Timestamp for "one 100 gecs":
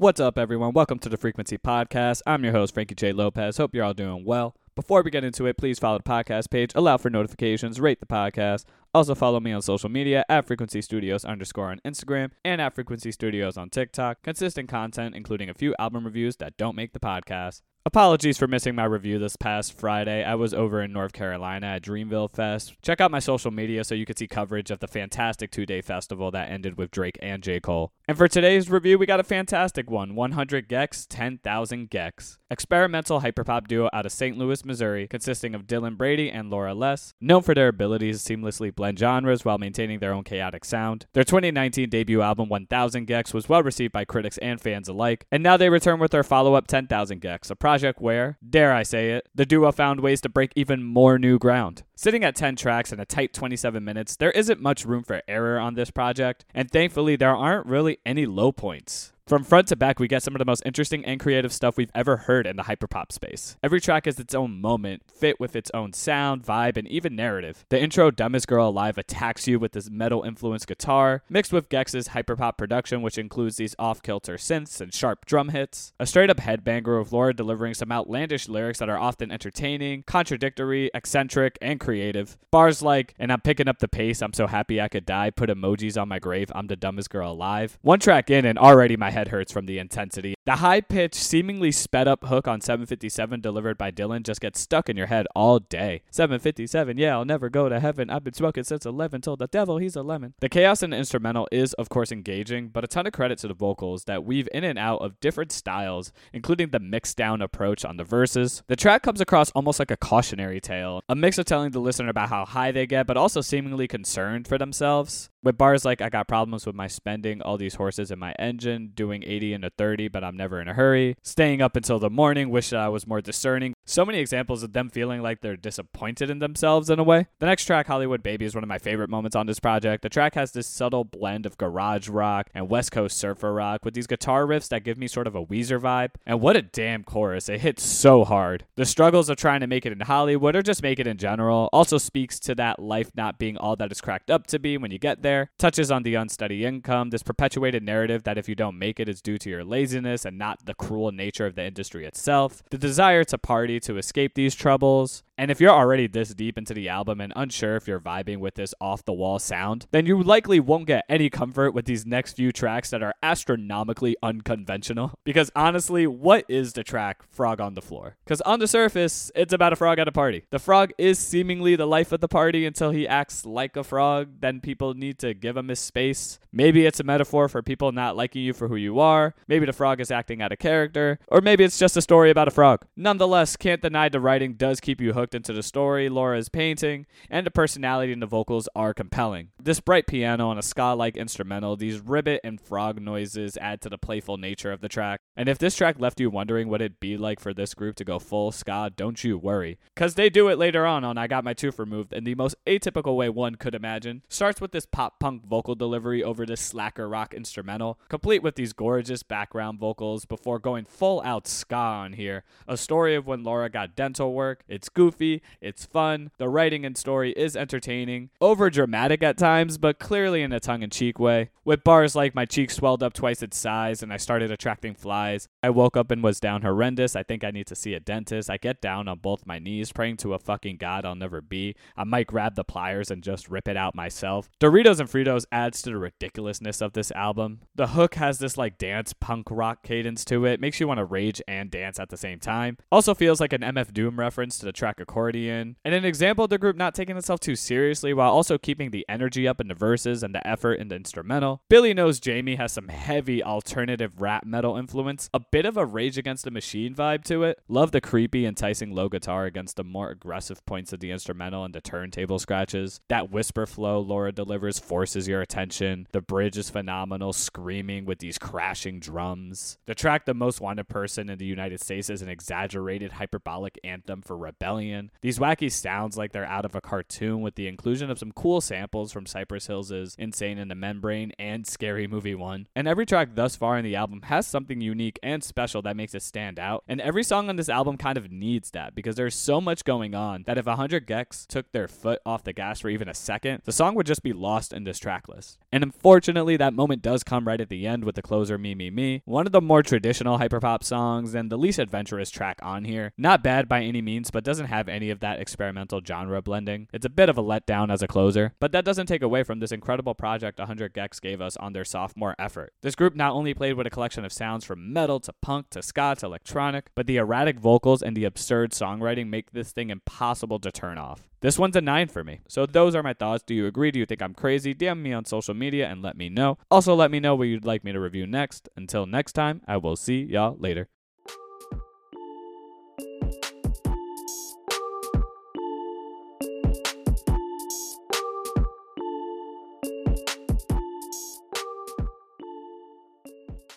29.90-31.06